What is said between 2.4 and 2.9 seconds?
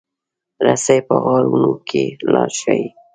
ښيي.